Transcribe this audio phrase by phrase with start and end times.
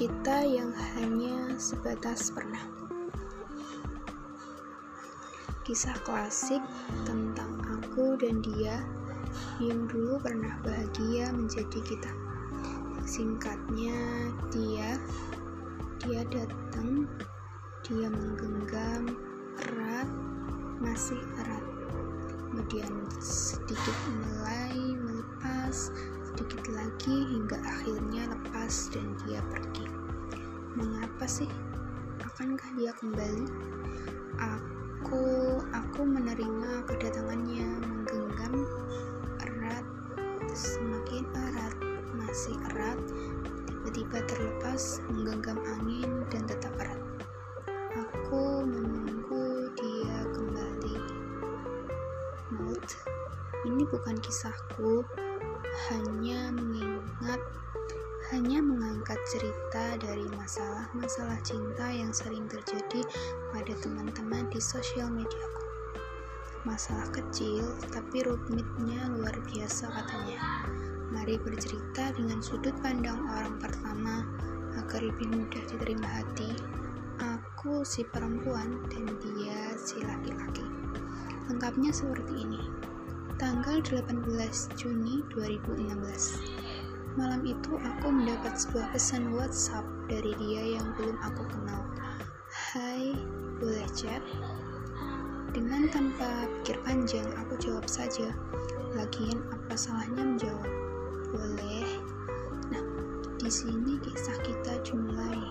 [0.00, 2.64] kita yang hanya sebatas pernah.
[5.60, 6.64] Kisah klasik
[7.04, 8.80] tentang aku dan dia
[9.60, 12.08] yang dulu pernah bahagia menjadi kita.
[13.04, 14.96] Singkatnya, dia
[16.00, 17.04] dia datang,
[17.84, 19.20] dia menggenggam
[19.68, 20.08] erat,
[20.80, 21.64] masih erat.
[22.48, 25.92] Kemudian sedikit mulai melepas,
[26.32, 29.89] sedikit lagi hingga akhirnya lepas dan dia pergi.
[31.30, 31.46] Sih?
[32.26, 33.46] Akankah dia kembali?
[34.42, 35.22] Aku
[35.70, 38.66] aku menerima kedatangannya, menggenggam
[39.38, 39.86] erat,
[40.50, 41.78] semakin erat,
[42.18, 42.98] masih erat,
[43.62, 46.98] tiba-tiba terlepas, menggenggam angin dan tetap erat.
[47.94, 50.98] Aku menunggu dia kembali.
[52.58, 52.98] Note,
[53.70, 55.06] ini bukan kisahku,
[55.94, 57.38] hanya mengingat
[58.30, 63.02] hanya mengangkat cerita dari masalah-masalah cinta yang sering terjadi
[63.50, 65.66] pada teman-teman di sosial mediaku.
[66.62, 70.62] Masalah kecil, tapi rumitnya luar biasa katanya.
[71.10, 74.22] Mari bercerita dengan sudut pandang orang pertama
[74.78, 76.54] agar lebih mudah diterima hati.
[77.18, 80.62] Aku si perempuan dan dia si laki-laki.
[81.50, 82.62] Lengkapnya seperti ini.
[83.42, 84.22] Tanggal 18
[84.78, 86.69] Juni 2016
[87.18, 91.82] Malam itu aku mendapat sebuah pesan WhatsApp dari dia yang belum aku kenal.
[92.46, 93.18] Hai,
[93.58, 94.22] boleh chat?
[95.50, 98.30] Dengan tanpa pikir panjang, aku jawab saja.
[98.94, 100.70] Lagian apa salahnya menjawab?
[101.34, 101.98] Boleh.
[102.70, 102.86] Nah,
[103.42, 105.42] di sini kisah kita dimulai.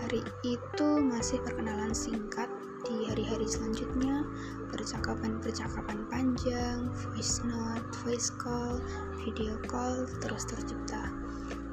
[0.00, 2.48] Hari itu masih perkenalan singkat.
[2.86, 4.22] Di hari-hari selanjutnya,
[4.70, 8.78] percakapan-percakapan panjang, voice note, voice call,
[9.26, 11.10] video call terus tercipta.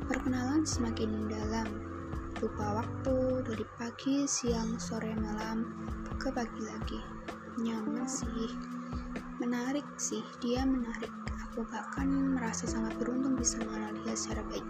[0.10, 1.70] Perkenalan semakin mendalam.
[2.42, 5.86] Lupa waktu dari pagi, siang, sore, malam,
[6.18, 6.98] ke pagi lagi.
[7.62, 8.50] Nyaman sih.
[9.38, 11.14] Menarik sih, dia menarik.
[11.46, 14.66] Aku bahkan merasa sangat beruntung bisa mengenal dia secara baik.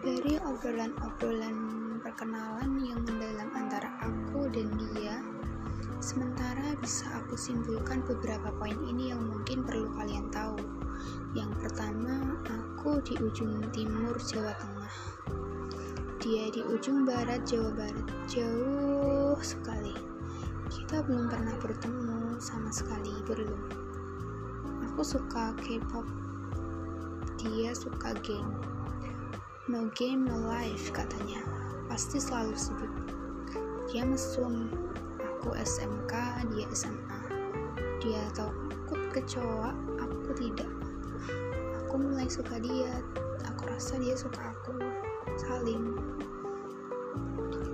[0.00, 1.56] Dari obrolan-obrolan
[2.00, 3.52] perkenalan yang mendalam
[6.18, 10.58] sementara bisa aku simpulkan beberapa poin ini yang mungkin perlu kalian tahu.
[11.30, 14.94] Yang pertama, aku di ujung timur Jawa Tengah.
[16.18, 19.94] Dia di ujung barat Jawa Barat, jauh sekali.
[20.66, 23.70] Kita belum pernah bertemu sama sekali, belum.
[24.90, 26.02] Aku suka K-pop,
[27.38, 28.58] dia suka game.
[29.70, 31.46] No game, no life, katanya.
[31.86, 32.90] Pasti selalu sebut.
[33.86, 34.66] Dia mesum,
[35.38, 36.14] aku SMK,
[36.50, 37.22] dia SMA.
[38.02, 39.70] Dia takut kecoa,
[40.02, 40.66] aku tidak.
[41.86, 42.90] Aku mulai suka dia
[43.46, 44.74] aku rasa dia suka aku.
[45.38, 45.94] Saling.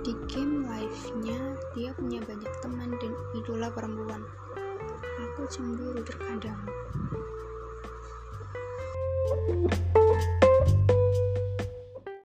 [0.05, 4.21] Di game live-nya dia punya banyak teman dan idola perempuan.
[5.33, 6.61] Aku cemburu terkadang.
[9.25, 10.04] thank you